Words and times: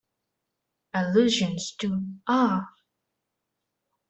Allusions 0.95 1.75
to 1.75 2.01
""Ah! 2.25 2.65